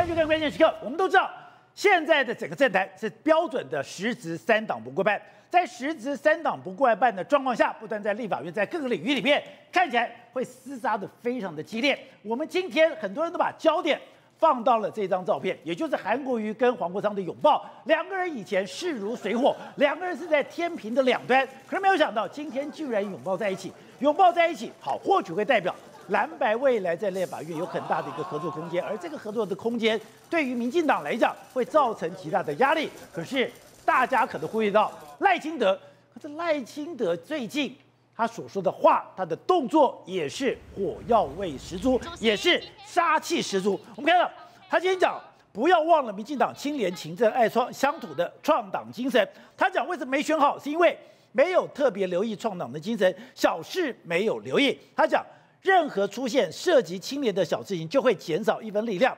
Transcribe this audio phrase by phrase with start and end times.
[0.00, 1.30] 关注更关键时刻，我们都知道，
[1.74, 5.20] 现在的整个政坛是标准的实质三党不过半。
[5.50, 11.98] 在实质三党不过半的状况下，不断在立法院在各个领域里面看起来会厮杀的非常的激烈。
[12.22, 14.00] 我们今天很多人都把焦点
[14.38, 17.68] 放到了这张照片，也就是韩国瑜跟黄国昌的拥抱。
[17.84, 23.70] 两个人以前势如水火，两个人是在天平的两端，可是没有想到今天居然拥抱在一起。
[23.98, 25.76] 拥抱在一起，好，或许会代表
[26.10, 32.90] 蓝白未来在立法院有很大的一个合作空间，而这个合作的空间对于民进党来讲会造成极大的压力。
[33.12, 33.50] 可是
[33.84, 34.92] 大家可能忽略到。
[35.20, 35.78] 赖清德，
[36.14, 37.76] 可是赖清德最近
[38.16, 43.78] 他所说的话，他的动作也是火药味十足，也是杀气十足。
[43.94, 44.30] 我们看到
[44.68, 45.20] 他今天讲，
[45.52, 49.28] 不要忘了民进党清廉勤政爱创乡土的创党精神。
[49.56, 50.98] 他讲为什么没选好，是因为
[51.32, 54.76] 没有特别留意创党的精神，小事没有留意。
[54.96, 55.24] 他讲
[55.62, 59.16] 任何出现涉及清廉的小事情，就会减少一分力量。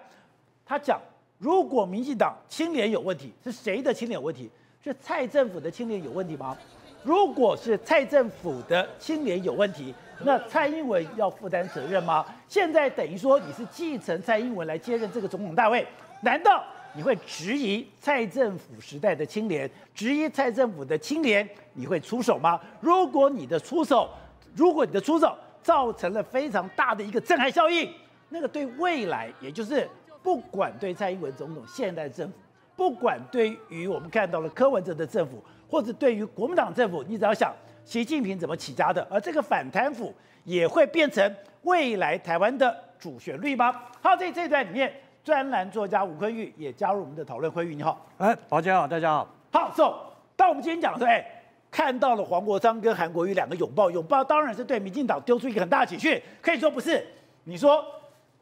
[0.64, 1.00] 他讲
[1.38, 4.50] 如果民进党清廉有问题，是谁的清廉有问题？
[4.82, 6.56] 是蔡政府的清廉有问题吗？
[7.04, 9.94] 如果是蔡政府的清廉有问题，
[10.24, 12.24] 那蔡英文要负担责任吗？
[12.48, 15.86] 现在等于说你是继承蔡英文来接任这个总统大位，
[16.22, 19.68] 难道你会质疑蔡政府时代的清廉？
[19.94, 22.60] 质疑蔡政府的清廉，你会出手吗？
[22.80, 24.08] 如果你的出手，
[24.54, 27.90] 如果你的出手造成了非常大的一个震撼效应，
[28.28, 29.88] 那个对未来，也就是
[30.22, 32.34] 不管对蔡英文总统现在的政府。
[32.74, 37.54] 不管对于我们看到了柯文哲的政府，或者对于国民党政府，你只要想
[37.84, 40.12] 习近平怎么起家的，而这个反贪腐
[40.44, 43.72] 也会变成未来台湾的主旋律吗？
[44.00, 47.52] 好，在这一段里面，专栏作家吴坤玉也加入我们的讨论。
[47.52, 49.28] 坤玉你好，哎，宝杰好，大家好。
[49.52, 49.94] 好，so
[50.34, 51.24] 当我们今天讲说，哎，
[51.72, 57.04] 看到了黄国昌跟韩国瑜两个拥抱，拥抱当然是对民进党丢出一个很大的警讯，可以说不是。
[57.44, 57.84] 你说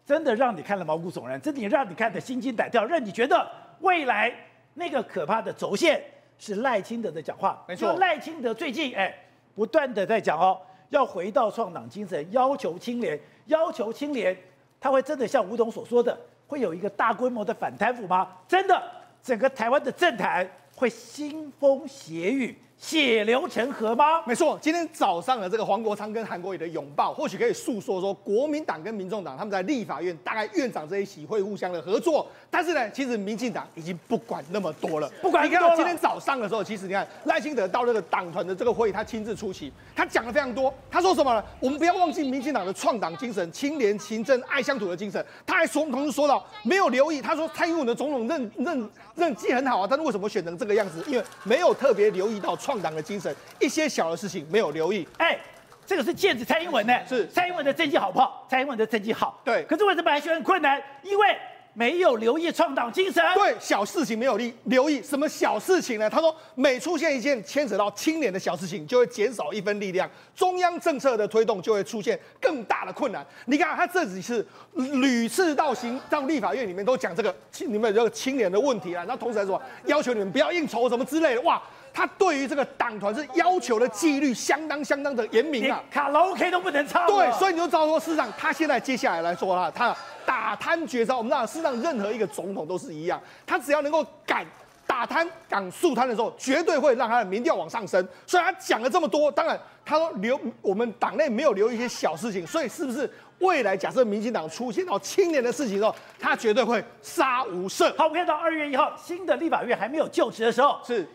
[0.05, 3.51] 真的让你看了毛骨悚然，真的让你看得心惊胆跳，让你觉得。
[3.81, 4.31] 未来
[4.75, 6.05] 那个可怕的轴线
[6.39, 7.95] 是赖清德的讲话，没错。
[7.95, 9.15] 赖清德最近哎，
[9.55, 14.37] 不断的在讲哦，要回到创党精神，要求清廉，要求清廉。
[14.79, 18.29] 他会真的像吴董所说的，会有一个大规模的反贪腐吗？
[18.47, 18.83] 真的，
[19.23, 20.47] 整个台湾的政坛
[20.77, 22.59] 会腥风血雨。
[22.81, 24.23] 血流成河吗？
[24.27, 32.27] 没错，今天早上的这个黄国昌跟韩国瑜的拥抱，或许可以诉说说国民党跟民众党他们在立法院大概院长这一席会互相的合作。
[32.51, 35.47] 但是呢，其实民进党已经不管那么多了，不管。
[35.47, 40.73] 你看到今天早上的时候，其实你看赖清德到那个党团的这个会议，他亲自出席，他讲了非常多。
[40.91, 41.45] 他说什么呢？
[41.61, 45.23] 我们不要忘记民进党的创党精神、清廉勤政、爱乡土的精神。
[45.47, 51.05] 他还说，同时说到没有留意，他说蔡英文的总统任任任绩很好啊，但是为什么选成这个样子？
[51.07, 52.70] 因为没有特别留意到创。
[52.71, 55.07] 创党的精神，一些小的事情没有留意。
[55.19, 55.37] 哎，
[55.85, 56.95] 这个是剑指蔡英文呢？
[57.09, 58.47] 是蔡英文的政绩好不好？
[58.49, 59.41] 蔡英文的政绩好。
[59.45, 59.65] 对。
[59.65, 60.81] 可是为什么还选很困难？
[61.03, 61.37] 因为
[61.73, 63.25] 没有留意创党精神。
[63.35, 65.03] 对，小事情没有留留意。
[65.03, 66.09] 什么小事情呢？
[66.09, 73.27] 他说，每出现一件牵扯到清廉的小事情，就会减少一分力量，中央政策的推动就会出现更大的困难。
[73.47, 81.61] 你看，他这几次屡次到行到立法院里面都讲这个清你们这个清廉的问题啊，然后同时还说要求你们不要应酬什么之类的，哇。
[81.93, 87.07] 他对于这个党团是要求的纪律相当相当的严明啊，卡拉 OK 都不能唱。
[87.07, 94.47] 对，所以你就知道说，事实上他现在接下来来说啦，他打贪绝招，我们知道，事实上任何一个总统都是一样，他只要能够敢
[94.87, 98.07] 打贪、敢肃贪的时候，绝对会让他的民调往上升。
[98.27, 107.95] 所以他讲了这么多，当然他说留我们党内没有留一些小事情，所以是不是未来假设民进党出现到青年的事情的时候，他绝对会杀无赦。
[107.97, 111.09] 好，我们看到二月一号新的立法院还没有就职的时候是。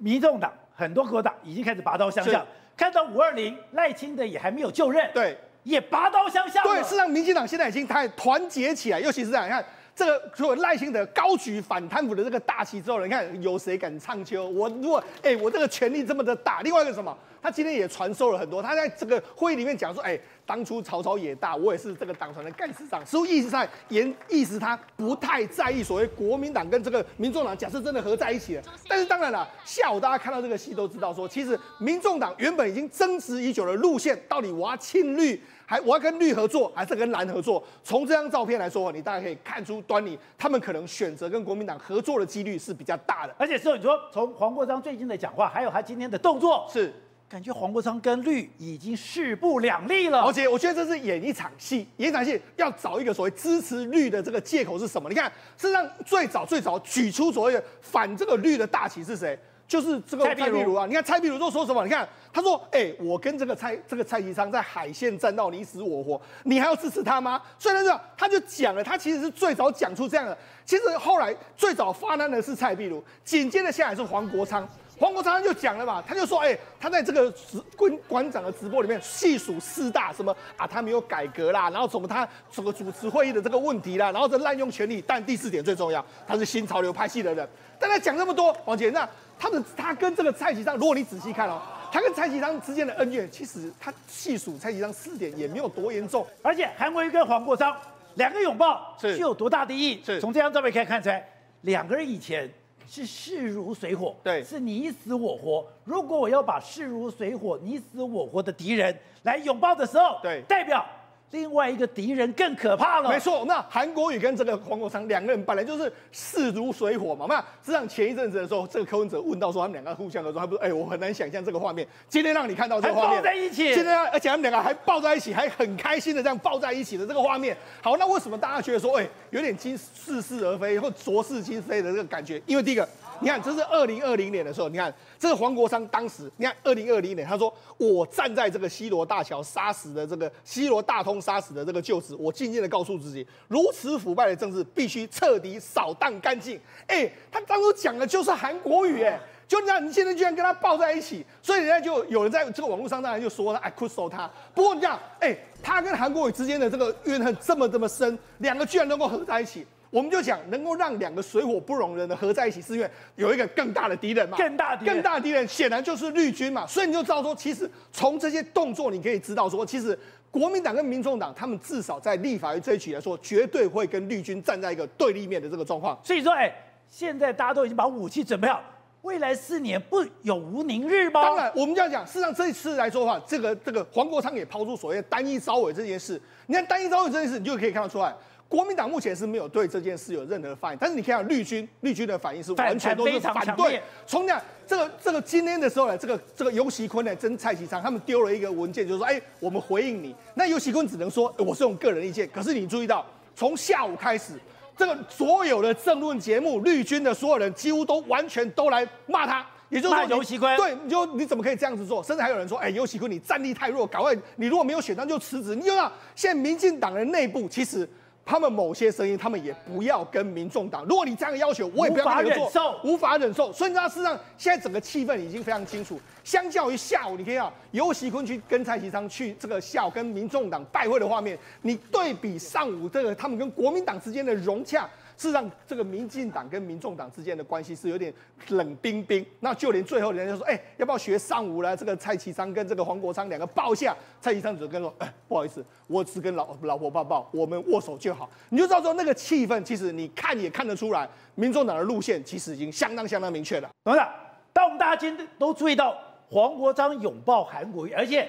[0.00, 2.44] 民众党很多国党已经开始拔刀相向，
[2.76, 6.62] 看到五二零赖清德也还没有就任，对，也拔刀相向。
[6.64, 9.64] 对，事实上民进党现在已经太团结起来，尤其是这样，你看
[9.94, 14.46] 这个，如果赖清德高举反贪腐的这个大旗之后，你看有谁敢唱秋？
[14.48, 17.16] 我如果哎、欸，我这个权力这么的大，另外一个什么？
[17.46, 28.62] 他今天也传授了很多，他在这个会议里面讲说，哎、欸，当初曹操也大，我也是这个党团的干事长，似乎意思在言意思他不太在意所谓国民党跟这个民众党假设真的合在一起了。
[28.88, 37.62] 但是当然了，下午大家看到这个戏都知道说，其实民众党原本已经争执已久的路线，到底我要亲绿，还我要跟绿合作，还是跟蓝合作？
[37.84, 43.32] 从这张照片来说，你大概可以看出端倪，他们可能选择跟国民党合作的几率是比较大的。
[43.38, 46.92] 而且是你说从黄国章最近的讲话，还有他今天的动作是。
[47.28, 55.08] 感觉黄国昌跟绿已经势不两立了，而且我觉得这是演一场戏，演一场戏要找一个所谓支持绿的这个借口是什么？
[55.08, 55.26] 你看，
[55.56, 59.36] 事实上最早最早举出所谓的反这个绿的大旗是谁？
[59.66, 60.86] 就是这个蔡壁如啊。
[60.86, 61.82] 你看蔡壁如都说什么？
[61.82, 67.42] 你看他说，哎、欸，我跟这个蔡这个蔡其昌在海线战到你死我活，你还要支持他吗？
[67.58, 70.38] 所以他就他就讲了，他其实是最早讲出这样的。
[70.64, 74.68] 其实后来最早发难的是蔡壁如，紧接着下来是黄国昌。
[74.98, 87.46] 黄国昌就讲了嘛，他就说，哎、他在这个直馆馆长的直播里面细数四大什么啊，他没有改革啦，然后什么他什么主持会议的这个问题啦，然后这滥用权力，但第四点最重要，他是新潮流派系的人。
[87.78, 89.06] 但他讲这么多，王姐，那
[89.38, 91.60] 他的他跟这个蔡其昌，如果你仔细看哦，
[91.92, 97.76] 他跟蔡其昌之间的恩怨，其实他细数蔡其昌四点也没有多严重，而且韩国瑜跟黄国昌
[98.14, 100.02] 两个拥抱是具有多大的意义？
[100.02, 101.22] 是从这张照片可以看出来，
[101.60, 102.50] 两个人以前。
[102.88, 105.66] 是势如水火，对，是你死我活。
[105.84, 110.84] 如果我要把势如水火、你死我活的敌人来拥抱的时候，对，代表
[111.32, 113.10] 另外一个敌人更可怕了。
[113.10, 117.26] 没错，那韩国瑜跟这个黄国昌两个人本来就是势如水火嘛。
[117.28, 121.86] 那实际上前一阵子的时候，这个柯文哲问到说他们两个互相的时候，他不是哎，我很难想象这个画面。
[122.08, 123.74] 今天让你看到这个画面，抱在一起。
[123.74, 127.56] 今天而且他们两个还抱在一起，还很开心的这样抱在一起的这个画面。
[127.82, 132.40] 好，那为什么大家觉得说哎，有点今似是而非或昨是今非的这个感觉？
[132.46, 132.88] 因为第一个。
[133.20, 146.60] 你看，这是二零二零年的时候，你看这个黄国昌当时，你看二零二零年，他说我站在这个西罗大桥杀死的这个西罗大通杀死的这个旧址，我静静的告诉自己，如此腐败的政治必须彻底扫荡干净。
[146.86, 154.30] 哎，他当初讲的就是韩国瑜，哎，就这样，你现在居然跟他抱在一起，所以人家就有人在这个网络上当然就说了，哎，酷搜他。
[154.54, 159.66] 不过你这样，哎，他跟韩国瑜之间的这个怨恨这么这么深，两个居然能够合在一起。
[159.96, 164.36] 我们就讲，能够让两个水火不容人的合在一起，是因为有一个更大的敌人嘛？
[164.36, 166.66] 更大敌人，更大的敌人显然就是绿军嘛。
[166.66, 169.98] 所以你就知道说，其实从这些动作，你可以知道说，其实
[170.30, 175.98] 国民党跟民众党他们至少在立法院这一局来说，绝对会跟绿军站在一个对立面的这个状况。
[176.04, 176.54] 所以说，哎，
[176.90, 178.62] 现在大家都已经把武器准备好，
[179.00, 181.22] 未来四年不有无宁日吗？
[181.22, 186.20] 当然，我们这样讲，事实上这一次来说的话，这个这个黄国昌也抛出所谓单一招委这件事。
[186.44, 188.14] 你看单一招委这件事，你就可以看得出来。
[188.48, 193.82] 国民党目前是没有对这件事有任何的反应，但是你看绿军，绿军的反应是完全都是反对。
[194.06, 200.14] 从讲这个这个今天的时候呢，这个这个尤喜坤呢，跟蔡其昌他们丢了一个文件，就是说，哎，我们回应你。
[200.34, 202.28] 那尤喜坤只能说，我是用个人意见。
[202.32, 203.04] 可是你注意到，
[203.34, 204.34] 从下午开始，
[204.76, 212.00] 这个所有的政论节目，绿军的所有人几乎都完全都来骂他，也就是说游锡堃，对，你就你怎么可以这样子做？
[212.00, 215.56] 甚至还有人说，哎，游锡堃你战力太弱，赶快你如果没有选上就辞职。
[215.56, 217.88] 你就知道现在民进党的内部其实。
[218.26, 220.84] 他们某些声音，他们也不要跟民众党。
[220.84, 223.52] 如果你这样的要求，我也不要跟你做，无法忍受，无法忍受。
[223.52, 226.00] 所以你知道，事实上现在整个气氛已经非常清楚。
[226.24, 234.90] 相较于下午，你可以看尤喜坤去跟蔡其昌去这个下午跟民众党拜会的画面，你对比上午这个他们跟国民党之间的融洽。
[235.16, 238.12] 事实上，这个民进党跟民众党之间的关系是有点
[238.48, 239.24] 冷冰冰。
[239.40, 253.70] 那就连最后人家说：“哎、要不要学上午来这个蔡其昌跟这个黄国昌两个抱一下？”蔡其昌只跟说：“哎、不好意思，我只跟老老婆抱抱，我们握手就好。”你就知道说那个气氛，其实你看也看得出来，民众党的路线其实已经相当相当明确了。
[253.84, 254.12] 董事长，
[254.52, 255.96] 当我们大家今天都注意到
[256.28, 258.28] 黄国昌拥抱韩国瑜，而且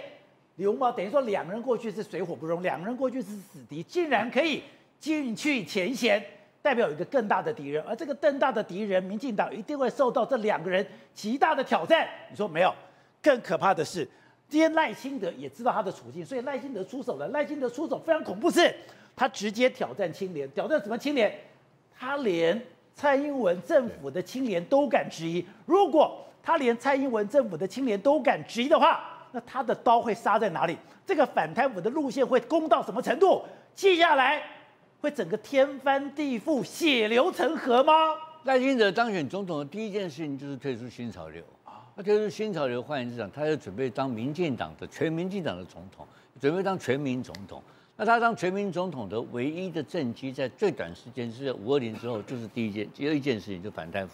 [0.55, 4.63] 刘茂等于说两个人过去是水火不容，两个人过去是死敌，竟然可以
[5.01, 6.23] 进去前嫌。
[6.67, 12.05] 代表一个更大的敌人，而这个更大的敌人，民进党一定会受到这两个人极大的挑战。
[12.29, 12.75] 你说没有？
[13.21, 14.05] 更可怕的是，
[14.49, 17.25] 今天赖清德也知道他的处境，所以赖清德出手了。
[17.29, 18.69] 赖清德出手非常恐怖，是，
[19.15, 21.33] 他直接挑战清廉，挑战什么清廉？
[21.97, 22.61] 他连
[22.93, 25.45] 蔡英文政府的清廉都敢质疑。
[25.65, 30.77] 如果他连蔡英文政府的清廉都敢质疑的话，那他的刀会杀在哪里？
[31.05, 33.41] 这个反贪腐的路线会攻到什么程度？
[33.73, 34.43] 接下来。
[34.99, 37.93] 会整个天翻地覆、血流成河吗？
[38.43, 41.83] 赖清德当选总统的第一件事情就是退出新潮流啊！
[41.95, 46.07] 他退出新潮流，换言之讲，他要准备当民进党的全民进党的总统，
[46.39, 47.61] 准备当全民总统。
[47.95, 54.13] 那他当全民总统的唯一的政绩，在最短时间是在五二零之后，就是第一件，只有一件事情，就反贪腐。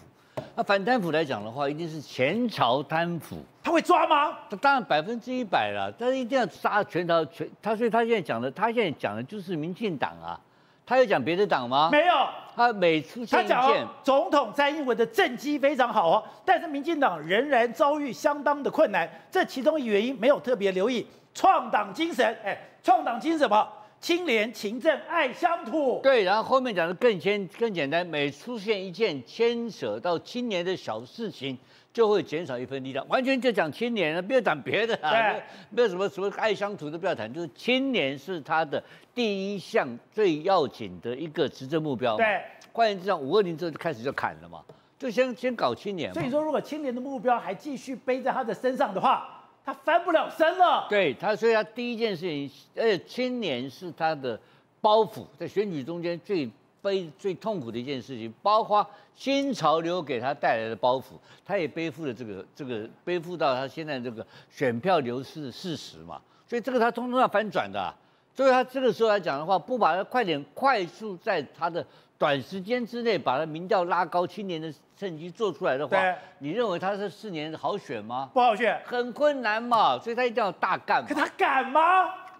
[0.56, 4.38] 那反贪腐来讲的话，一定是前朝贪腐，他会抓吗？
[4.50, 10.40] 他当然百分之一百了，但是一定要杀全朝全他，所以他现在讲的，他现在讲的就是民进党啊。
[10.86, 11.88] 他有讲别的党吗？
[11.90, 12.14] 没有，
[12.54, 23.66] 他每出现一件，他讲总统蔡英文的政绩非常好哦，但是民进党仍然遭遇相当的困难，这其中原因没有特别留意创党精神，哎，创党精神什么？
[24.00, 25.98] 清廉、勤政、爱乡土。
[26.02, 31.56] 对，然后后面讲的更简更简单，每出现一件牵扯到青年的小事情。
[31.94, 38.82] 就会减少一份力量，完全就讲青年了，不要讲别的啊，对没有什么什么爱乡土都不要谈，就是青年是他的
[39.14, 42.16] 第一项最要紧的一个执政目标。
[42.16, 44.60] 对，换言之，讲五二零之后就开始就砍了嘛，
[44.98, 46.12] 就先先搞青年。
[46.12, 50.88] 所以说，如果青年的目标还继续背在他的身上的话，他翻不了身了。
[50.90, 54.36] 对他，所以他第一件事情，而且青年是他的
[54.80, 56.50] 包袱，在选举中间最
[56.84, 66.20] 背最痛苦的一件事情，包括新潮流给他带来的包袱，他也背负了这个这个背负到他现在这个选票流失的事实嘛。
[66.46, 67.88] 所以这个他通通要翻转的啊。
[68.36, 71.86] 所以他这个时候来讲的话，不把它快点快速在他的
[72.18, 78.28] 短时间之内把他民调拉高，青年的趁机做出来的话，对你认为他这四年好选吗？
[78.34, 79.98] 不好选，很困难嘛。
[79.98, 81.04] 所以他一定要大干。
[81.06, 81.80] 可他敢吗？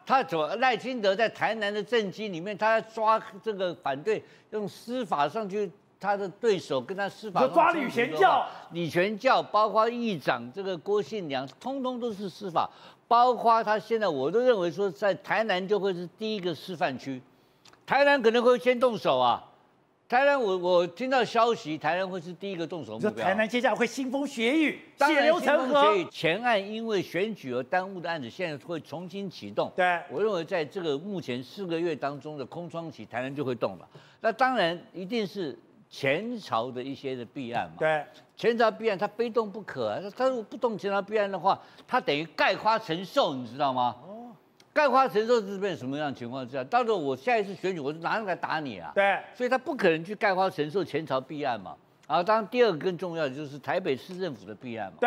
[0.06, 12.68] 他怎么赖清德在台南的政绩里面，他抓这个反对，用司法上去，他的对手跟他司法就抓李全教，李全教包括议长这个郭信良，通通都是司法。
[13.06, 17.20] 包括他现在，我都认为说，在台南就会是第一个示范区，
[17.86, 19.44] 台南可能会先动手啊。
[20.14, 23.24] 台南我，我我听到消息，台南会是第一个动手目标。
[23.24, 25.82] 台南接下来会腥风血雨，血流成河。
[25.82, 29.72] 所以前案因为选举而耽误的案子，现在会重新启动。
[29.74, 33.88] 对，我认为在这个目前四个月当中的空窗期，台南就会动了。
[34.20, 35.58] 那当然一定是。
[35.90, 38.04] 前朝的一些的弊案嘛，对，
[38.36, 43.94] 前朝弊案他非动不可啊，他他如果不动前朝弊案的话，他等于概括承受，你知道吗？
[44.02, 44.13] 哦，
[44.74, 46.64] 概化承受是变什么样的情况之下？
[46.64, 48.92] 到时候我下一次选举，我就拿来打你啊？
[48.94, 51.76] 对，所以他不可能去概化承受前朝弊案嘛。
[52.08, 54.98] 然后当然第二个更重要的就是台北市政府的弊案嘛。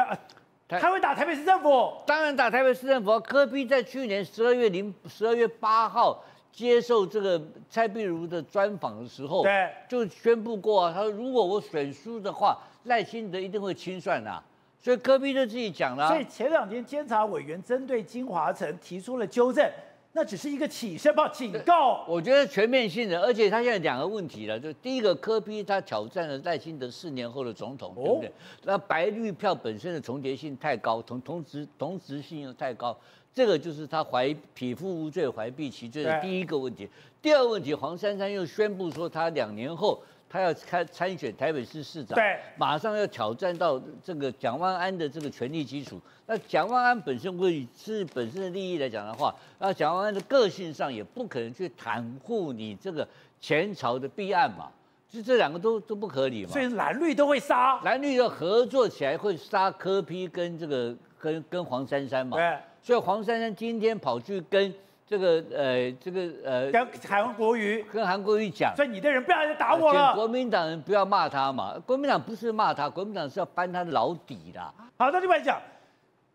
[0.67, 1.93] 对，他会打台北市政府？
[2.07, 3.19] 当然打台北市政府。
[3.19, 6.23] 柯比在去年十二月零十二月八号。
[6.49, 14.43] 接受这个蔡碧如的专访的时候，对，就宣布过啊，他说如果我选输的话，赖清德一定会清算的，
[14.87, 16.07] 所以柯 P 就自己讲了。
[16.07, 19.69] 所以前两天监察委员针对金华城提出了纠正，
[20.13, 22.05] 那只是一个起申报警告。
[22.07, 28.31] 我觉得全面性的，而且他现在两个问题了，就第一个柯 P 他挑战了赖清德四年后的总统，对不对？
[28.63, 32.97] 那白绿票本身的重叠性太高，同同质同质性又太高。
[33.33, 36.87] 这个就是他怀匹夫无罪，怀璧其罪的第一个问题。
[37.21, 45.99] 第二个问题，黄珊珊又宣布说，他两年后他要参参选台北市市长，对，马上要挑战到这个蒋万安的这个权力基础。
[46.25, 53.07] 那蒋万安本身为是本身的利益来讲的话，那蒋万安的个性上也不可能去袒护你这个
[53.39, 54.69] 前朝的弊案嘛，
[55.09, 56.51] 就这两个都都不合理嘛。
[56.51, 62.35] 所以蓝绿都会杀，蓝绿要合作起来会杀柯 P 跟这个跟跟黄珊珊嘛。
[62.37, 62.57] 对。
[62.81, 64.73] 所以黄珊珊今天跑去跟
[65.07, 70.13] 这个呃这个呃跟韩国瑜跟韩国瑜讲，所以你的人不要再打我了。
[70.13, 74.59] 国民党人不要骂他嘛，国民党不是骂他，国民党是要搬他的老底的。
[74.97, 75.61] 好，那另外讲，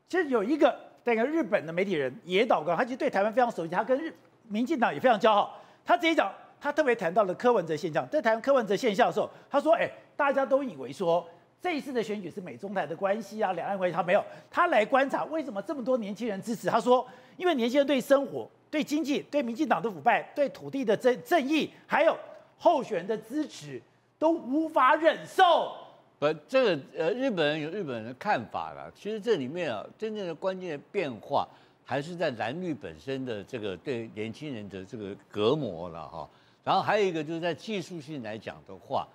[0.09, 0.75] 其实有一个
[1.05, 4.11] 那个日本的媒体人野岛刚，他其实对台湾非常熟悉，他跟日
[4.49, 5.61] 民进党也非常交好。
[5.85, 11.23] 他直接讲，他特别谈到了柯文哲现象，在谈柯文哲现象的时候，他说：“哎，大家都以为说。”
[11.63, 16.67] 这一次的选举是美中台的关系啊，两岸关系他没有，他来观察为什么这么多年轻人支持。
[16.67, 22.19] 他说，因为年轻人对生活、对经济、对民进党的腐败、对土地的正正义，还有
[22.59, 23.81] 候选人的支持，
[24.19, 25.73] 都无法忍受。
[26.19, 28.91] 不，这个呃，日本人有日本人的看法啦。
[28.97, 31.47] 其实这里面啊，真正的关键的变化
[31.85, 36.29] 还是在蓝绿本身的这个对年轻人的这个隔膜了哈。
[36.65, 39.07] 然后还有一个就是在技术性来讲的话。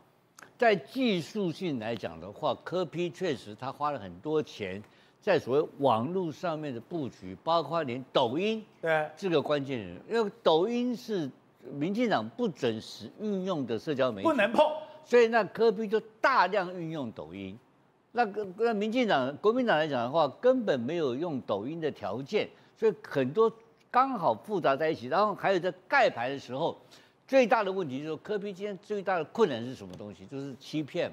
[0.58, 4.82] 在技术性来讲的话，柯 P 确实他花了很多钱
[5.22, 11.30] 在所谓网络上面的布局，包括连抖音，对，这个关键人，因为抖音是
[11.72, 14.66] 民进党不准使运用的社交媒体，不能碰，
[15.06, 17.56] 所以那柯 P 就大量运用抖音。
[18.12, 23.52] 那个那民进党、国民党来讲的话，根本没有用抖音的条件，所以很多
[23.92, 25.06] 刚好复杂在一起。
[25.06, 26.76] 然后还有在盖牌的时候。
[27.28, 30.26] 最大的问题就是柯比今天最大的困难是什么东西？
[30.28, 31.12] 就是欺骗、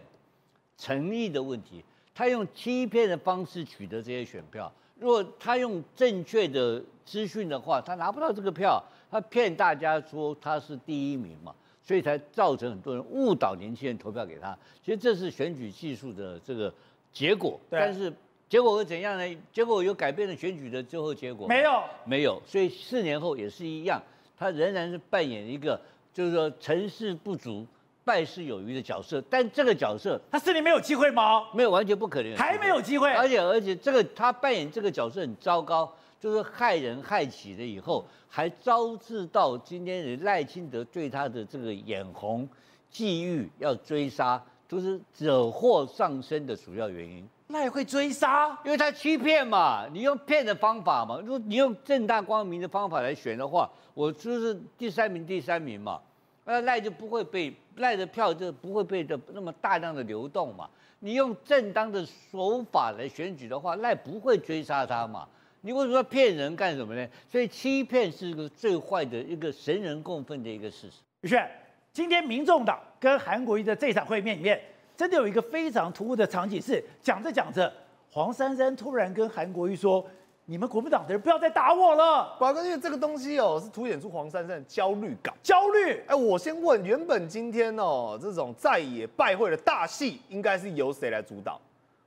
[0.79, 1.85] 诚意的问题。
[2.15, 4.73] 他用欺骗的方式取得这些选票。
[5.01, 8.81] 如果他用正确的资讯的话，他拿不到这个票。
[9.11, 11.53] 他骗大家说他是第一名嘛，
[11.83, 14.57] 所以才造成很多人误导年轻人投票给他。
[14.85, 16.73] 其实这是选举技术的这个
[17.13, 17.59] 结果。
[17.69, 18.13] 但是
[18.49, 19.37] 结果会怎样呢？
[19.53, 21.49] 结果有改变了选举的最后结果？
[21.49, 22.41] 没有，没有。
[22.47, 24.01] 所以四年后也是一样，
[24.39, 25.81] 他仍然是扮演一个。
[26.15, 27.67] 就是说成事不足
[28.05, 31.47] 败事有余的角色，但这个角色他四年没有机会吗？
[31.53, 33.13] 没有，完全不可能，还没有机会。
[33.13, 42.49] 而且而且这个他扮演这个角色很糟糕，就是害人害己了以后，还招致到今天的赖清德对他的这个眼红、
[42.93, 47.29] 觊觎、要追杀，都是惹祸上身的主要原因。
[47.49, 48.59] 赖会追杀？
[48.65, 53.71] 因为他欺骗嘛，你用骗的方法嘛，如果你用正大光明的方法来选的话。
[53.95, 56.01] 我就是第三名，第三名嘛，
[56.45, 60.69] 那赖就不会被赖的票就不会被的那么大量的流动嘛。
[60.99, 65.29] 你用正当的手法来选举的话，赖不会追杀他嘛。
[65.61, 67.09] 你为什么要骗人干什么呢？
[67.31, 70.97] 所以欺骗是个最坏的一个神人共愤的一个事实。
[71.21, 71.49] 宇轩，
[71.93, 74.61] 今天民众党跟韩国瑜的这场会面里面，
[74.97, 77.73] 真的有一个非常突兀的场景是，讲着讲着，
[78.11, 80.05] 黄珊珊突然跟韩国瑜说。
[80.47, 82.37] 你们国民党的人不要再打我了！
[82.39, 85.35] 宝哥，因为这个东西哦，是凸显出黄珊珊的焦虑感。
[85.43, 86.03] 焦虑？
[86.07, 91.59] 哎，我先问，原本今天哦，这种在野拜会的大戏，应该是由谁来主导？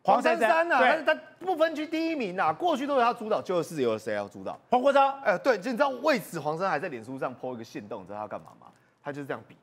[0.04, 4.56] 黄珊珊呐，但是他不分区第一名呐，过去都是他主导，就是由谁要主导？
[4.70, 5.20] 黄国昌。
[5.24, 8.68] 哎，对，就你知道为此黄珊珊还在脸书上 po 一个线动，你知道他干嘛吗？
[9.04, 9.56] 他就是这样比，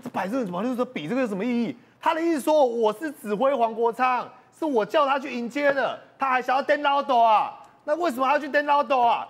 [0.00, 0.62] 他摆这个什么？
[0.62, 1.76] 就是说比这个有什么意义？
[2.00, 4.28] 他的意思说我是指挥黄国昌。
[4.58, 7.58] 是我叫他去迎接的，他还想要登老斗啊？
[7.84, 9.26] 那为什么还要去登老斗啊？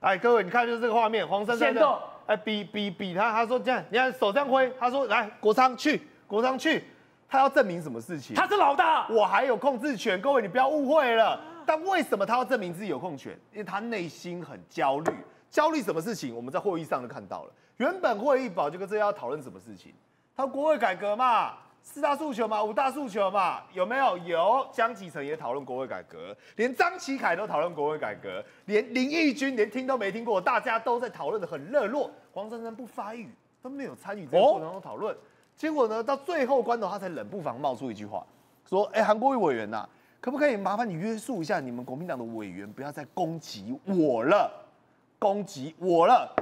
[0.00, 6.84] 哎，各位，你看就是这个画面，黄珊珊的，哎，比比比他，他说这样，你看手这样挥，他说来，国昌去，国昌去，
[7.28, 8.34] 他要证明什么事情？
[8.36, 11.38] 他是老大，我还有控制权，各位你不要误会了。
[11.66, 13.36] 但为什么他要证明自己有控权？
[13.52, 15.12] 因为他内心很焦虑，
[15.50, 16.34] 焦虑什么事情？
[16.34, 17.50] 我们在会议上都看到了，
[17.82, 19.92] 原本会议宝就跟这要讨论什么事情？
[20.36, 21.54] 他国会改革嘛。
[21.84, 24.16] 四大诉求嘛，五大诉求嘛，有没有？
[24.18, 24.64] 有。
[24.72, 32.08] 江启臣也讨论国会改革，连张启凯都讨论国会改革，连林义君连听都没听过，大家都在讨论得很热络。
[32.32, 33.28] 黄珊珊不发语，
[33.60, 35.16] 都没有参与这个过程中讨论。
[35.56, 38.24] 结果呢，到最后关头，他才冷不防冒出一句话，
[38.64, 39.88] 说：“哎，韩国瑜委员呐、啊，
[40.20, 44.48] 可不可以麻烦你约束一下你们国民党的委员，不要再攻击我了，
[45.18, 46.32] 攻击我了，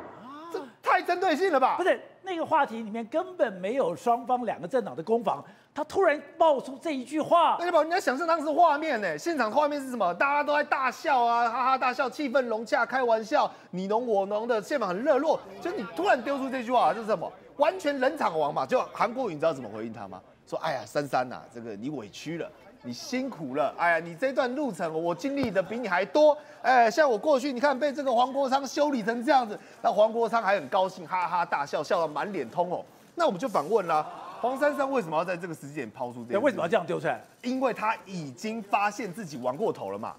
[1.00, 2.00] 太针对性了吧？”不是。
[2.23, 5.42] 那个话题里面根本没有双方两个政党的攻防，
[5.75, 9.16] 他突然爆出这一句话，那就宝，你要想象当时画面呢？
[9.16, 10.12] 现场画面是什么？
[10.14, 15.40] 大家都在大笑啊，哈哈大笑，气氛融洽，开玩笑，你侬我侬的，现场很热络。
[15.62, 17.33] 就你突然丢出这句话，这是什么？
[17.57, 18.66] 完全冷场王嘛？
[18.66, 20.21] 就韩国瑜，你知道怎么回应他吗？
[20.47, 22.50] 说：“哎呀，珊珊呐，这个你委屈了。”
[22.82, 32.84] 你辛苦了，哎呀，你这段路程我经历的比你还多，哎，像我过去，你看被这个黄国昌修理成这样子，那黄国昌还很高兴，哈哈大笑，笑到满脸通红。
[33.14, 34.06] 那我们就反问了，
[34.40, 36.40] 黄珊珊为什么要在这个时间点抛出这个？
[36.40, 37.20] 为什么要这样丢出来？
[37.42, 40.14] 因为他已经发现自己玩过头了嘛。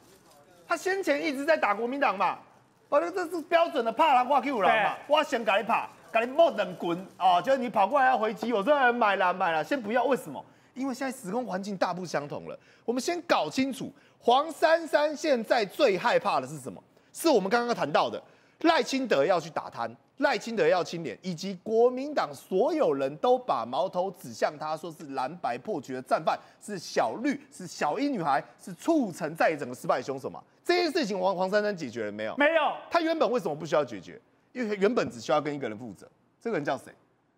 [0.68, 2.38] 他先前一直在打国民党嘛，
[2.88, 10.46] 反正这是标准的怕狼挂 Q 狼嘛，我先给你跑，给你摸冷滚啊，就是你跑过来要回击，我说买了买了，先不要，为什么？
[10.74, 16.82] 因为现在时空环境大不相同了，我们先搞清楚黄珊珊现在最害怕的是什么？
[17.14, 18.22] 是我们刚刚谈到的
[18.62, 30.42] 赖清德要去打贪，赖清德要清廉，以及国民党所有人都把矛头指向他，说是蓝白破局的战犯，是小绿，是小一女孩，是促成在整个失败的凶手嘛？
[30.64, 32.36] 这件事情黄黄珊珊解决了没有？
[32.38, 32.62] 没有。
[32.90, 34.22] 他原本为什么不需要解决？
[34.54, 36.08] 因为原本只需要跟一个人负责，
[36.40, 36.94] 这个人叫谁？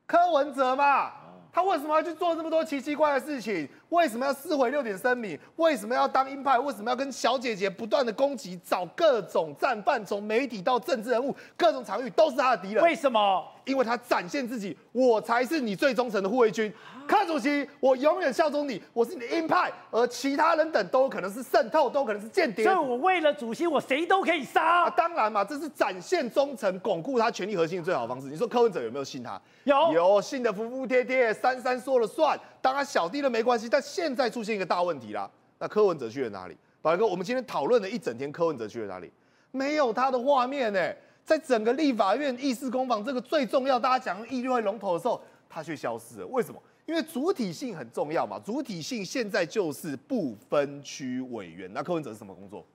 [0.06, 1.14] 柯文哲嘛。
[1.54, 3.70] 他为什么要去做这么多奇奇怪怪的事情？
[3.94, 5.40] 为什么要撕毁六点声明？
[5.58, 6.58] 为什么要当鹰派？
[6.58, 12.84] 为什么要跟小姐姐不断的攻击，找各种战犯，从媒体到政治人物，各种场域都是他的敌人？
[12.84, 13.46] 为什么？
[13.66, 16.74] 因为他展现自己，我才是你最忠诚的护卫军。
[17.08, 22.66] 柯主席，我永远效忠你，我是你的鹰派，而其他人等都可能是渗透，都可能是间谍。
[22.66, 24.84] 所以我为了主席，我谁都可以杀。
[24.84, 28.28] 啊，当然嘛，这是展现忠诚、巩固他权力核心的最好方式。
[28.28, 29.40] 你说柯文哲有没有信他？
[29.64, 33.70] 有，有信的服服帖帖，三三说了算，当他小弟都没关系。
[33.70, 36.56] 但现在出现一个大问题啦，那柯文哲去了哪里？
[36.82, 39.12] 宝哥，我们今天讨论了一整天，柯文哲去了哪里？
[39.52, 40.94] 没有他的画面呢，
[41.24, 46.62] 在整个立法院议事攻防这个最重要，大家讲议会龙头的时候，他却消失了，为什么？
[46.86, 51.72] 因为主体性很重要嘛，主体性现在就是不分区委员。
[51.74, 52.66] 那柯文哲是什么工作？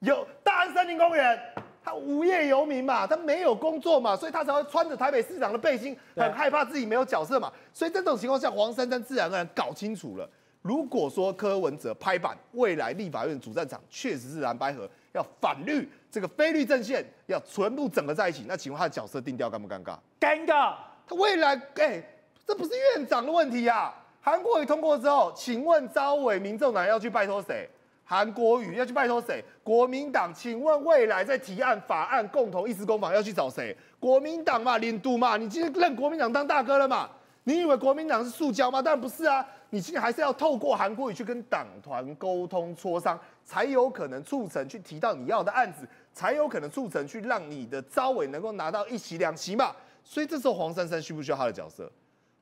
[0.00, 1.36] 有大安森林公园，
[1.82, 7.52] 他无业游民嘛，他没有工作嘛，所以他才会穿着台北市长的背心，很害怕自己没有角色嘛。
[7.72, 10.30] 所以这种情况下，黄珊珊自然而然搞清楚了。
[10.62, 19.96] 如果说柯文哲拍板，未来立法院主战场确实是蓝白河，要反绿，这个非绿阵线要全部整合在一起，那请问他的角色定调尴不尴尬？
[20.20, 20.74] 尴尬。
[21.06, 21.84] 他未来哎。
[21.86, 23.94] 欸这不是院长的问题呀、啊！
[24.20, 27.68] 韩国瑜通过之后，请问召委民众党要去拜托谁？
[28.02, 29.44] 韩国瑜要去拜托谁？
[29.62, 33.76] 国民党，请问未来在提案法案共同议事攻防要去找谁？
[34.00, 37.08] 国民党嘛，领督嘛，你今天认国民党当大哥了嘛？
[37.44, 38.82] 你以为国民党是塑胶吗？
[38.82, 39.44] 当然不是啊！
[39.70, 49.74] 你今天还是要透过韩国瑜去跟党团沟通磋商，才有可能促成去提到你要的案子，才有可能促成去让你的招委能够拿到一席两席嘛。
[50.04, 51.90] 所以这时候黄珊珊需不需要他的角色？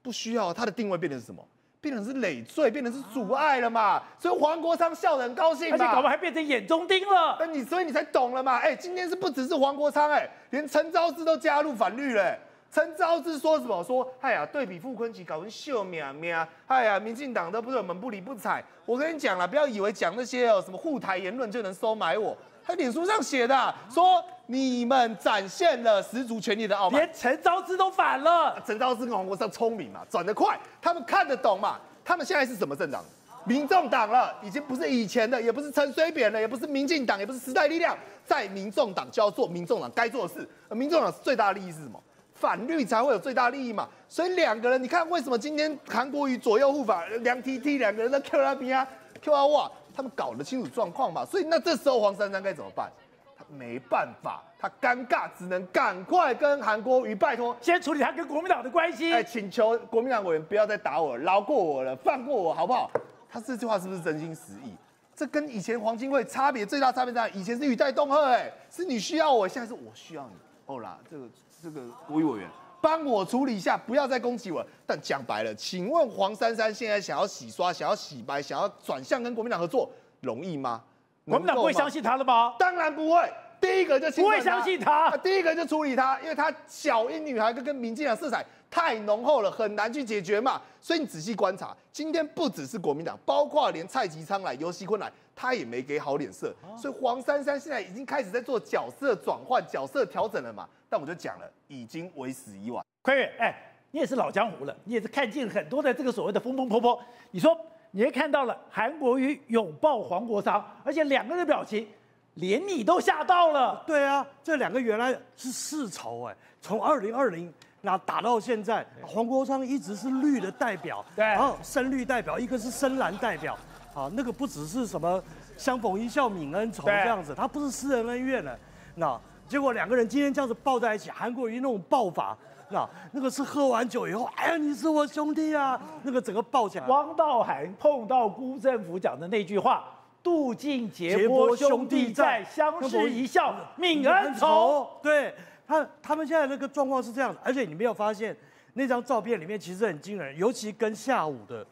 [0.02, 1.46] 不需要，他的定位变成是什么？
[1.80, 4.02] 变成是累赘，变成是阻碍了嘛？
[4.18, 7.37] 所以黄国昌笑得很高兴，而且搞不好还变成眼中钉了。
[7.38, 8.56] 那你所以你才懂了嘛？
[8.58, 12.37] 哎，今天是不只是黄国昌，哎，连陈昭姿都加入反绿了。
[12.70, 13.83] 陈昭之说什么？
[13.83, 18.62] 说哎呀，对比傅昆萁搞成秀喵喵，哎呀，民进党都不是我们不理不睬。
[18.85, 22.37] 我跟你讲了，不要以为讲那些哦什么护台言论就能收买我。
[22.62, 28.62] 他脸书上写的、啊，说你们展现了十足权力的傲慢，连陈昭之都反了。
[28.66, 31.81] 陈昭之跟黄国昌聪明嘛，转得快，他们看得懂嘛。
[32.04, 33.02] 他们现在是什么政党？
[33.44, 40.46] 民众党了，已经不是以前的，也不是陈水扁了，也不是民进党，也不是时代力量，在民众党就要做民众党该做的事。
[40.68, 41.98] 而民众党最大的利益是什么？
[42.38, 43.88] 反绿才会有最大利益嘛。
[44.09, 48.88] 所以两个人，你看为什么今天韩国瑜左右护法梁 T T 两个人在 Q 那边啊
[49.20, 51.24] ，Q 啊哇，他们搞得清楚状况嘛。
[51.24, 52.90] 所以那这时候黄珊珊该怎么办？
[53.37, 59.12] 他没办法，他尴尬，只能赶快跟韩国瑜拜托，先处理他跟国民党的关系。
[59.12, 62.90] 哎，请求国民党委员不要再打我了，饶过我了，放过我，好不好？
[63.31, 64.74] 他这句话是不是真心实意？
[65.14, 67.29] 这跟以前黄金会差别最大差别在？
[67.31, 70.35] 以前是语带恫吓，哎，是你需要我，现在是我需要你。
[70.66, 71.24] 哦啦，这个
[71.62, 72.49] 这个国语委员
[72.81, 74.64] 帮我处理一下，不要再攻击我。
[74.87, 79.90] 但讲白了，请问黄珊珊现在想要洗刷、想要洗白、想要转向跟国民党合作，
[80.21, 80.83] 容易吗？
[81.25, 82.55] 国民党不会相信他的吗？
[82.59, 83.33] 当然不会。
[83.61, 90.62] 第一个就不会相信他，第一个就处理他，因为他小英女孩跟跟民进党色彩太浓厚了，很难去解决嘛。
[90.81, 96.53] 所以你仔细观察，今天不只是国民党，包括连蔡其昌来、尤锡坤来，他也没给好脸色。
[96.77, 100.68] 所以黄珊珊现在已经开始在做角色转换、角色调整了嘛。
[100.88, 102.85] 但我就讲了，已经为时已晚。
[103.03, 103.55] 坤岳，哎，
[103.92, 107.01] 你也是老江湖了，你也是看尽很多的这个所谓的风风波波。
[107.31, 107.57] 你说
[107.92, 111.87] 你也看到了韩国瑜拥抱黄国昌，而且两个人的表情。
[112.35, 123.59] 连你都吓到了，对啊，这两个原来是世仇哎，从二零二零那打到现在，黄国昌一直是绿的代表，对，然后深绿代表，一个是深蓝代表，
[123.98, 125.20] 啊，那个不只是什么
[125.56, 128.56] 相逢一笑泯恩仇这样子，他不是私人恩怨了，
[128.94, 132.37] 那结果两个人今天这样子抱在一起，韩国瑜那种抱法，
[132.70, 139.84] 那那个是喝完酒以后，哎呀，你是我兄弟啊，那个整个抱起来，汪道涵碰到辜振甫讲的那句话。
[140.20, 144.87] 渡尽劫波兄弟在，相视一笑泯恩仇。
[145.00, 145.32] 对
[145.66, 148.37] 他，他们现在那个状况是这样的，而且你没有发现
[148.74, 151.64] 那张照片里面其实很惊人，尤其跟下午的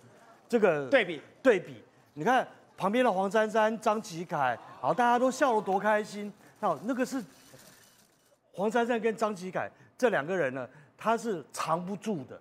[0.49, 1.83] 这个对比对比，
[2.19, 2.47] 你看
[2.79, 6.33] 旁边的黄珊珊、张启凯，好，大家都笑得多开心。
[6.61, 7.23] 那，那个是
[8.53, 12.41] 黄珊珊跟张启凯这两个人呢，他是藏不住的。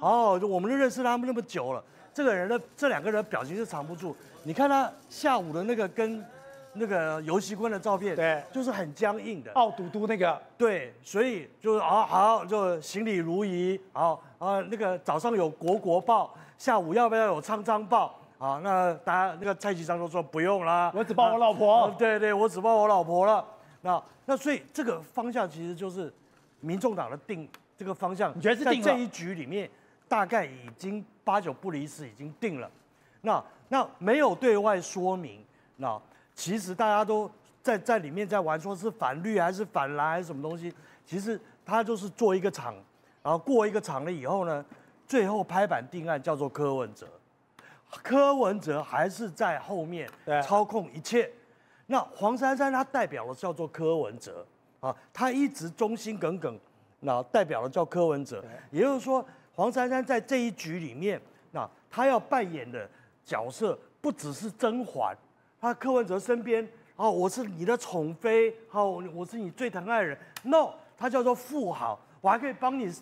[0.00, 4.16] 哦，我们都认识他们那么久了，这个人的这两个人的表情是藏不住。
[4.42, 6.24] 你看他下午的那个跟
[6.72, 9.52] 那个游锡堃的照片，对，就是很僵硬的。
[9.52, 18.16] 傲嘟嘟那个，对，所以就是啊好，就行礼如仪，好啊那个早上有国国报，下午要不要有苍苍报？
[18.40, 21.84] 啊，那大家那个蔡其昌都说不用啦，我只抱我老婆。
[21.84, 23.46] 啊、对对，我只抱我老婆了。
[23.82, 26.10] 那那所以这个方向其实就是
[26.60, 28.86] 民众党的定这个方向，你觉得是定了？
[28.86, 29.70] 在这一局里面，
[30.08, 32.70] 大概已经八九不离十，已经定了。
[33.20, 35.44] 那那没有对外说明，
[35.76, 36.00] 那
[36.34, 37.30] 其实大家都
[37.62, 40.74] 在在里面在玩，说是反绿还是反蓝还是什么东西？
[41.04, 42.74] 其实他就是做一个场，
[43.22, 44.64] 然后过一个场了以后呢，
[45.06, 47.06] 最后拍板定案叫做柯文哲，
[48.02, 50.08] 柯文哲还是在后面
[50.44, 51.30] 操控一切。
[51.86, 54.46] 那黄珊珊她代表的叫做柯文哲
[54.80, 56.58] 啊，她一直忠心耿耿，
[57.00, 59.24] 那代表的叫柯文哲，也就是说
[59.54, 62.88] 黄珊珊在这一局里面，那她要扮演的。
[63.22, 65.16] 角色不只是甄嬛，
[65.60, 70.18] 她柯文哲身边，哦，我是你的宠妃，好，我是你最疼爱的人。
[70.42, 72.92] No，她叫做富豪，我还可以帮你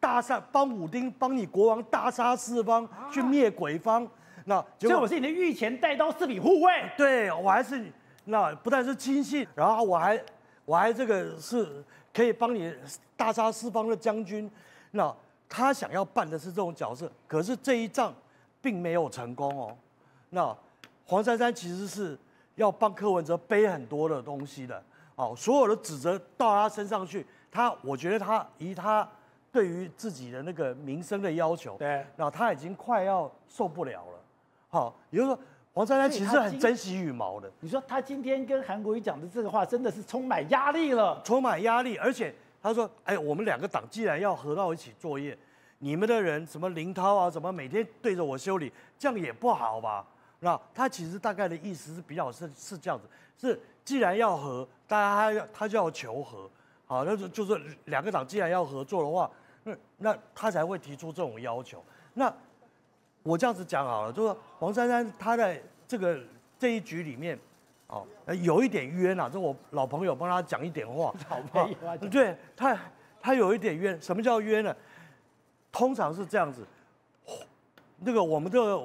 [0.00, 4.08] 大杀，帮武丁，帮你国王大杀四方，去灭鬼方。
[4.46, 7.84] 那结果我是你的御前带刀四品护卫，对我还是
[8.24, 10.18] 那不但是亲信，然后我还
[10.64, 12.74] 我还这个是可以帮你
[13.16, 14.50] 大杀四方的将军。
[14.92, 15.14] 那
[15.48, 18.14] 他想要扮的是这种角色，可是这一仗。
[18.62, 19.76] 并没有成功哦。
[20.30, 20.56] 那
[21.04, 22.18] 黄珊珊其实是
[22.56, 24.82] 要帮柯文哲背很多的东西的，
[25.14, 29.08] 哦，所有的指责到他身上去，他我觉得他以他
[29.52, 34.15] 对于自己的那个名声的要求，对，那他已经快要受不了了。
[34.76, 35.38] 好，也就是说
[35.72, 37.50] 黄珊珊其实很珍惜羽毛的。
[37.60, 45.36] 你说他今天跟韩国瑜讲的这个话，真的是充满压力了，充满压力，而且他说，哎，我们两个党既然要合到一起作业。
[45.78, 50.06] 你们的人什么林涛啊，什么每天对着我修理，这样也不好吧？
[50.40, 53.06] 那他其实大概的意思是比较是是这样子，
[53.38, 56.50] 是既然要和，大家他要他就要求和，
[56.84, 59.30] 好，那就就是两个党既然要合作的话，
[59.64, 61.82] 那那他才会提出这种要求。
[62.14, 62.32] 那
[63.26, 66.18] 我这样子讲好了，就是黄珊珊她在这个
[66.58, 67.38] 这一局里面，
[67.88, 68.06] 哦，
[68.42, 72.78] 有一点冤呐，这我老朋友帮他讲一点话， 老朋友啊，对他。
[73.18, 74.00] 他有一点冤。
[74.00, 74.72] 什么叫冤呢？
[75.72, 76.64] 通常是这样子，
[77.98, 78.78] 那个我们的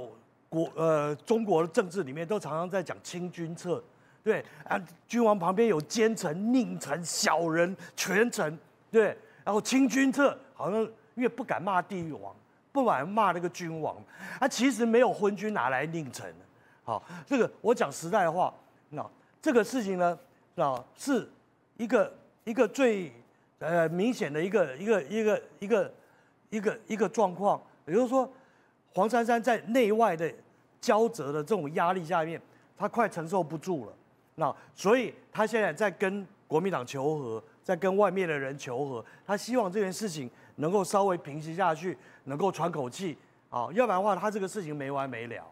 [0.49, 3.83] 国呃中国的政治里面都常常在讲清君侧，
[4.23, 8.57] 对啊，君王旁边有奸臣、佞臣、小人、权臣，
[8.89, 10.81] 对，然后清君侧好像
[11.13, 12.33] 因为不敢骂帝王，
[12.71, 13.95] 不满骂那个君王，
[14.39, 16.33] 啊，其实没有昏君哪来佞臣？
[16.83, 18.53] 好，这个我讲实在话，
[18.89, 19.05] 那
[19.41, 20.17] 这个事情呢，
[20.55, 21.29] 啊，是
[21.77, 23.11] 一个一个最
[23.59, 25.91] 呃明显的一个一个一个一个。
[26.51, 28.29] 一个一个状况，也就是说，
[28.93, 30.29] 黄珊珊在内外的
[30.81, 32.41] 交折的这种压力下面，
[32.77, 33.93] 他快承受不住了。
[34.35, 40.29] 那所以他现在在跟国民党求和，在跟外面的人求和，他希望这件事情
[40.61, 43.17] 能够稍微平息下去，能够喘口气
[43.49, 45.43] 啊，要不然的话，他这个事情没完没了。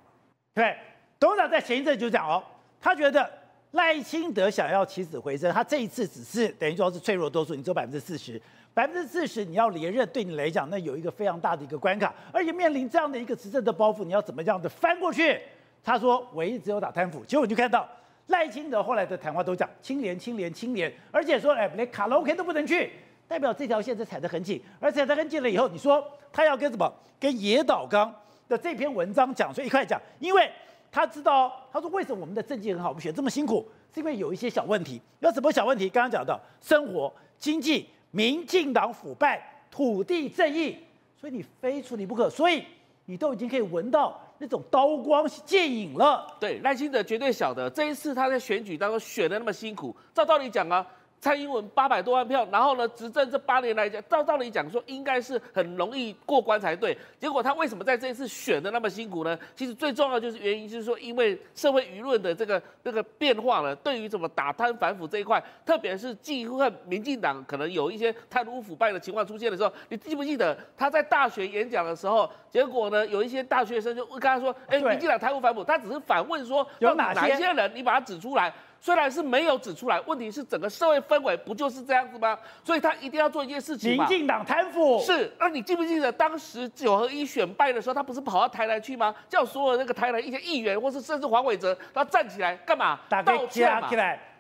[0.54, 0.78] 对，
[1.20, 2.42] 董事长在前一阵就讲哦，
[2.80, 3.30] 他觉得
[3.72, 8.42] 赖清德想要起死回生，他这一次只是等于说是脆弱多数，你只有百分之四十。
[8.72, 15.42] 百分之四十，你要连任，对你来讲，那有一个非常大的一个关卡，而且面临这样的一个执政的包袱，你要怎么样的翻过去？
[15.84, 17.26] 他说，唯一只有打贪腐。
[17.26, 17.90] 结果你就看到
[18.28, 22.92] 赖清德后来的谈话都讲清廉、清廉、清廉，而且说，哎，连卡拉 OK 都不能去，
[23.30, 24.62] 代表这条线是踩得很紧。
[24.82, 26.94] 而踩得很紧了以后，你说他要跟什么？
[27.18, 28.14] 跟野岛刚
[28.50, 30.52] 的这篇文章讲，所以一块讲，因为
[30.92, 35.00] 他知道，他说为什么我们的政绩很好，我们选这么辛苦，是因为有一些小问题。
[35.20, 35.88] 有什么小问题？
[35.88, 37.88] 刚刚讲到生活、经济。
[38.12, 39.40] 民进党腐败、
[39.70, 40.76] 土地正义，
[41.16, 42.66] 所以你非处理不可，所以
[43.06, 46.26] 你都已经可以闻到那种刀光剑影了。
[46.40, 50.84] 对，赖清德绝对晓得这一次他在选举当中选的那么辛苦，照道理讲啊。
[51.22, 56.98] 蔡英文八百多万票，然后呢，执政这八年来讲，照道理讲说应该是很容易过关才对。
[57.20, 59.38] 结果他为什么在这一次选的那么辛苦呢？
[59.54, 78.54] 其实最重要就是原因就是说，因为社会舆论的这个这个变化呢，对于怎么打贪反腐这一块，特别是记恨民进党可能有一些贪污腐败的情况出现的时候，你记不记得他在大学演讲的时候，结果呢，有一些大学生就跟他说，哎，民进党贪污反腐，他只是反问说有哪哪些人，你把他指出来。
[78.82, 82.38] 虽然是没有指出来，问题是整个社会氛围不就是这样子吗？
[82.64, 84.08] 所以他一定要做一件事情嘛。
[84.08, 89.14] 民进党贪腐是，那你记不记得当时九合一选败的时候，他不是跑到台南去吗？
[89.28, 93.00] 叫所有那个台南一些议员，或是甚至黄伟哲，他站起来干嘛？
[93.10, 93.90] 打道歉嘛。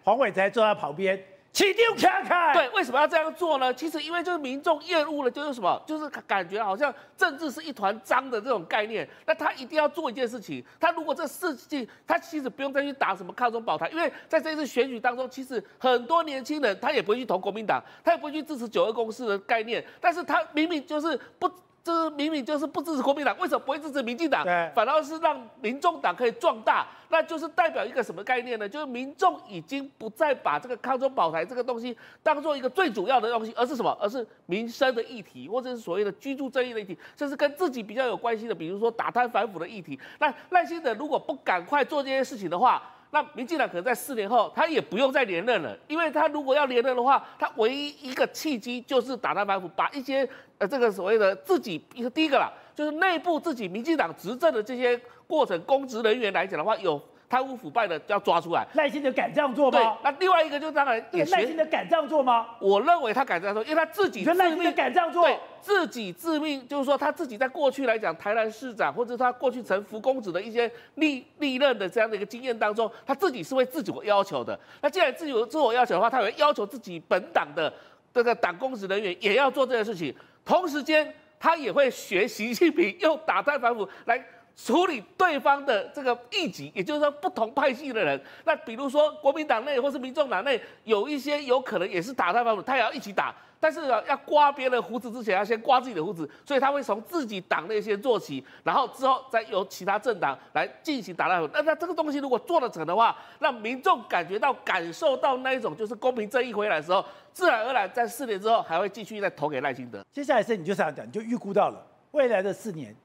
[0.03, 1.21] 黄伟哲坐在旁边。
[1.51, 3.73] 起丢看看，对，为什么要这样做呢？
[3.73, 9.07] 其实因为就是民众厌恶了，就是什么，就是感觉好像政治是一团脏的这种概念。
[9.25, 21.51] 那他一定要做一件事情，他如果这事情，他其实不用再去打什么抗中保台，因为在这一次选举当中，其实很多年轻人他也不会去投国民党，他也不会去支持九二共识的概念，但是他明明就是不。
[21.83, 24.43] 就是明明就是不支持国民党，为什么不会支持民进党？
[24.43, 28.67] 对，反倒是让民众党可以壮大，那就是代表一个什么概念呢？
[28.67, 33.97] 就是民众已经不再把这个抗中保台这个东西当做一个最主要的东西，而是什么？
[33.99, 39.99] 而是民生的议题，或者是所谓的居住正义的议题，甚至跟自己比较有关系的，比如说打贪反腐的议题。
[40.19, 51.77] 那赖清德如果不赶快做这些事情的话，那民进党可能在四年后，他也不用再连任了，因为他如果要连任的话，他唯一一个契机就是打倒反腐，把一些呃这个所谓的自己
[52.13, 57.01] 第一个啦，就是内部自己民进党执政的这些过程公职人员来讲的话，有。
[57.29, 59.77] 贪污腐败的要抓出来，耐心的敢这样做吗？
[59.77, 62.47] 对，那另外一个就当然也耐心的敢这样做吗？
[62.59, 64.73] 我认为他敢这样做，因为他自己自命。
[64.73, 65.23] 敢这样做？
[65.23, 74.59] 对，自己致命，就是说他自己在过去来讲，台南市长或者他过去曾服公子的一些历历任的这样的一个经验当中，他自己是为自己有要求的。
[74.81, 77.71] 那既然自己有自我要求的话，他也会要求自己本党的
[78.11, 80.11] 这个党公职人员也要做这件事情，
[80.43, 84.19] 同时间他也会学习近平用打贪反腐来。
[84.65, 88.21] 处理对方的这个异己，也就是说不同派系的人。
[88.43, 93.33] 那比如说国民党内或是民众党内有一些有可能也是打他方，他也要一起打。
[93.61, 101.39] 但是要刮别人胡子之前，要先刮自己的胡子，所以他会从自己党内先做起，然后之后再由其他政党来进行打他。
[101.53, 110.05] 那那这个东西如果做得成的话，让民众感觉到感受到那一种就是公平正义回来的时候，自然而然在四年之后还会继续再投给赖清德。
[110.11, 112.95] 接下来是你就这样讲，你就预估到了未来的四年。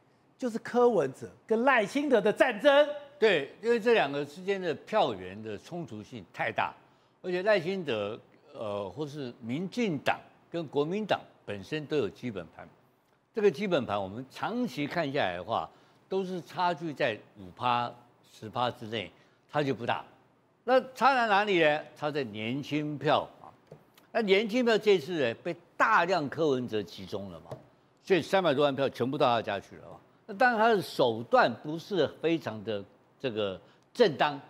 [0.44, 2.86] 就是柯文哲跟赖清德的战争，
[3.18, 6.74] 对，因为这两个之间的票源的冲突性太大，
[7.22, 8.20] 而且赖清德，
[8.52, 12.68] 呃，或是民进党跟国民党本身都有基本盘，
[13.34, 15.66] 这个基本盘我们长期看下来的话，
[16.10, 17.90] 都是差距在五趴
[18.30, 19.10] 十趴之内，
[19.50, 20.04] 差距不大。
[20.62, 21.80] 那差在哪里呢？
[21.96, 23.48] 差在年轻票啊，
[24.12, 27.56] 那年轻票这次呢被大量柯文哲集中了嘛，
[28.02, 29.96] 所以三百多万票全部到他家去了嘛。
[30.26, 32.82] 那当然，他的手段不是非常的
[33.20, 33.60] 这个
[33.92, 34.40] 正当，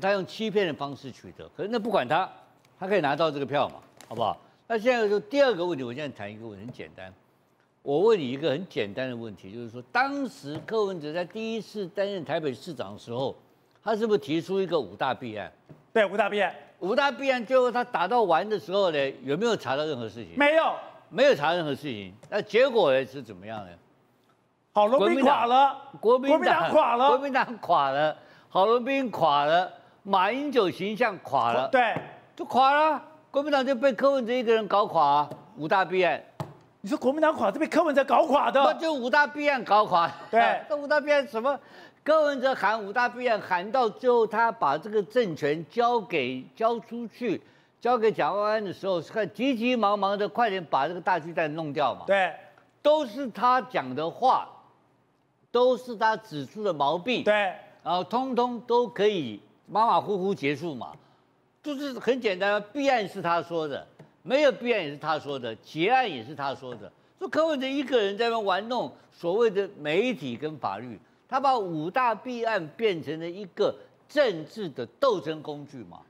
[0.00, 1.48] 他用欺骗的方式取得。
[1.56, 2.30] 可是那不管他，
[2.78, 3.76] 他可以拿到这个票嘛，
[4.08, 4.40] 好不好？
[4.66, 7.12] 那现在就第二个问题，我现在谈一个问题，很简单。
[7.82, 13.34] 我问你一个很简单的问题，就是说，当时柯文哲在第一次担任台北市长的时候，
[13.82, 15.50] 他是不是提出一个五大弊案？
[15.92, 20.34] 对，五大弊案，五大弊案最后他打到完的时候呢，有没有查到任何事情？
[20.36, 20.74] 没有，
[21.08, 22.12] 没有查任何事情。
[22.28, 23.70] 那结果呢是怎么样呢？
[24.72, 28.16] 郝龙斌垮了，国民党垮了，国民党垮了，
[28.48, 29.68] 郝龙斌垮了，
[30.04, 31.96] 马英九形象垮了，对，
[32.36, 33.02] 就垮了，
[33.32, 36.22] 国民党就被柯文哲一个人搞垮啊，五大弊案。
[36.82, 38.60] 你说国民党垮是被柯文哲搞垮的？
[38.62, 40.08] 那就五大弊案搞垮。
[40.30, 41.58] 对， 这五大弊案什么？
[42.04, 47.42] 柯文哲喊五大弊案，喊到最后他把这个政权交给交出去，
[47.80, 52.04] 交给蒋万安的时候，是看急急忙忙的快点把这个大巨蛋弄掉嘛。
[52.06, 52.32] 对，
[52.80, 54.48] 都是他讲的话，
[55.50, 57.24] 都是他指出的毛病。
[57.24, 57.32] 对，
[57.82, 60.92] 然后通通都可以马马虎虎结束嘛，
[61.62, 63.86] 就是很简单，弊案是他说的。
[64.22, 66.92] 没有弊案也是他说的，结案也是他说的。
[67.18, 73.74] 说柯文哲一个人在那玩弄所谓的媒体跟法律，他把五大弊案变成了一个
[74.08, 76.00] 政治的斗争工具嘛。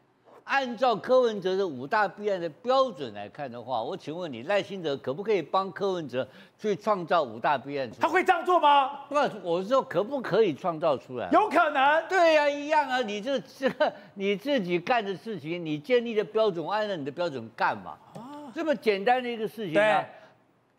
[0.51, 6.27] 按照柯文哲的五大弊案的标准来看的话，我请问你赖清德可不可以帮柯文哲
[6.59, 7.89] 去创造五大弊案？
[8.01, 9.07] 他会这样做吗？
[9.09, 11.31] 不，我是说可不可以创造出来？
[11.31, 12.09] 有可能。
[12.09, 13.01] 对呀、啊，一样啊。
[13.01, 13.71] 你这这
[14.15, 17.97] 你自己干的事情，你建立的标准，按照你的标准干嘛？
[18.17, 20.05] 啊，这么简单的一个事情啊。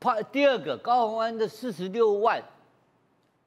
[0.01, 2.43] 怕第二个高鸿安的四十六万，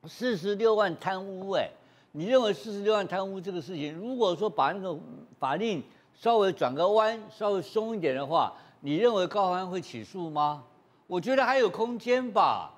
[0.06, 1.68] 四十六万贪污哎，
[2.12, 4.98] 你认为四十六万贪污这个事情，如果说把那个
[5.38, 5.82] 法令
[6.14, 10.62] 稍微转个弯，稍微松一点的话，你认为高虹安会起诉吗？
[11.07, 12.70] 我觉得还有空间吧。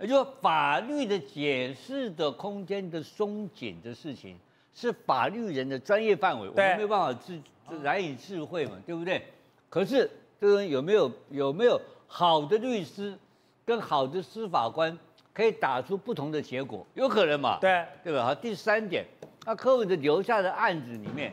[0.00, 4.36] 也就法律的解释的空间的松紧的事情，
[4.74, 7.40] 是法律人的专业范围，我们没有办法智
[7.80, 9.24] 难以智慧嘛，对不对？
[9.70, 13.16] 可是这个有没有有没有好的律师
[13.64, 14.98] 跟好的司法官
[15.32, 16.84] 可以打出不同的结果？
[16.94, 17.58] 有可能嘛？
[17.60, 18.24] 对，对吧？
[18.24, 19.06] 好，第三点，
[19.46, 21.32] 那柯文哲留下的案子里面，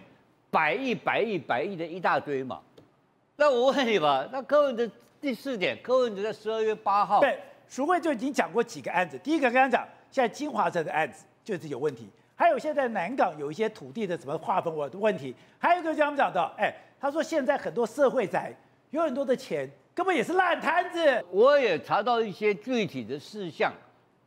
[0.51, 2.61] 百亿、百亿、百亿的一大堆嘛。
[3.37, 4.87] 那我问你吧，那柯文哲
[5.19, 7.19] 第四点，柯文哲在十二月八号。
[7.19, 7.39] 对。
[7.67, 18.53] 淑慧就已经讲过几个案子，第一个刚刚讲，现在金华城的案子就是有问题，还有现在南港有一些土地的什么划分我的问题，还有一个就他们讲到，哎，他说现在很多社会宅
[18.89, 21.25] 有很多的钱，根本也是烂摊子。
[21.31, 23.71] 我也查到一些具体的事项，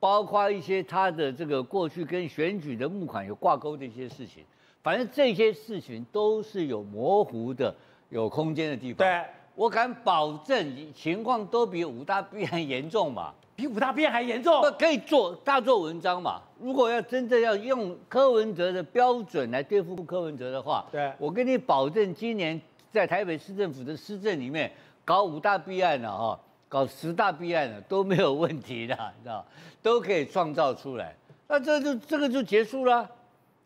[0.01, 4.43] 包括一些他的这个过去跟选举的募款有挂钩的一些事情，
[4.85, 7.75] 反正这些事情都是有模糊的、
[8.11, 8.99] 有空间的地方。
[8.99, 9.25] 对。
[9.57, 13.33] 我敢保证，情况都比五大弊案严重嘛？
[13.55, 14.61] 比五大弊案还严重？
[14.61, 16.43] 不可以做大做文章嘛？
[16.61, 24.71] 如果要真正要用柯文哲的标准来对付柯文哲的话，对，我跟你保证，今年在台北市政府的施政里面
[25.05, 29.47] 搞五大弊案了哈，搞十大弊案了都没有问题的，你知道？
[29.81, 31.15] 都可以创造出来，
[31.47, 33.09] 那这就这个就结束了。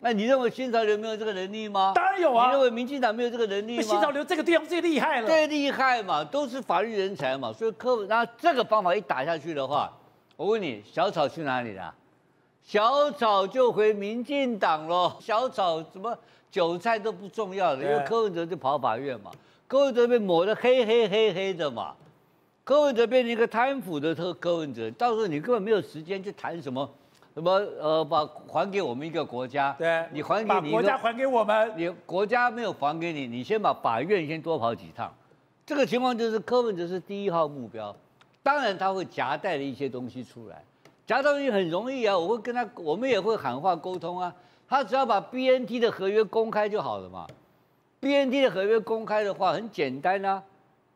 [0.00, 1.92] 那你认为新潮流没有这个能力吗？
[1.92, 2.46] 当然有啊！
[2.46, 3.82] 你认为民进党没有这个能力吗？
[3.82, 9.92] 新潮流这个地方最厉害了，最厉害嘛，都是法律人才嘛，所以柯文，那这个方法一打下去的话，
[10.36, 11.92] 我问你，小草去哪里了？
[12.62, 15.16] 小草就回民进党喽。
[15.18, 16.16] 小草什么
[16.48, 19.32] 韭菜都不重要了，因为柯文哲就跑法院嘛，
[19.66, 21.92] 柯文哲被抹得黑黑黑黑的嘛，
[22.62, 26.88] 柯文哲变成一个贪腐的特柯文哲，到时候你根本没有时间去谈什么。
[27.38, 29.72] 什么呃，把还给我们一个国家？
[29.78, 35.08] 对，你还给你把国家还给我们，你国家没有还给你，你先把法院先多跑几趟。
[35.64, 37.94] 这个情况就是柯文哲是第一号目标，
[38.42, 40.64] 当然他会夹带了一些东西出来，
[41.06, 44.34] 夹东西很容易啊，我会跟他，我们也会喊话沟通啊。
[44.68, 47.24] 他只要把 BNT 的合约公开就好了嘛。
[48.00, 50.42] BNT 的合约公开的话很简单啊，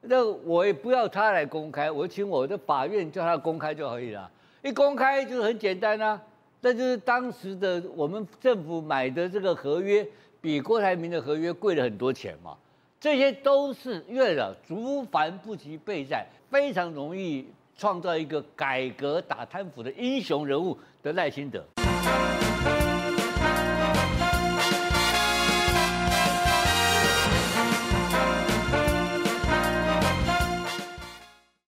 [0.01, 4.29] 那我也不要他来公开，我请我的法院叫他公开就可以了。
[4.65, 6.21] 一公开就是很简单啊。
[6.63, 10.07] 这就是当时的我们政府买的这个合约，
[10.41, 12.57] 比郭台铭的合约贵了很多钱嘛。
[13.01, 17.45] 这些都是为了竹凡不及备战，非常容易
[17.77, 21.65] 创造一个改革打贪腐的英雄人物的赖清德。